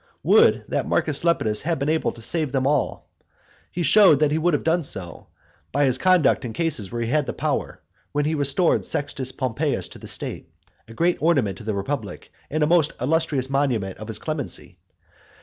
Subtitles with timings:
[0.23, 3.07] Would that Marcus Lepidus had been able to save them all!
[3.71, 5.27] He showed that he would have done so,
[5.71, 9.87] by his conduct in cases where he had the power, when he restored Sextus Pompeius
[9.89, 10.49] to the state,
[10.87, 14.79] a great ornament to the republic, and a most illustrious monument of his clemency.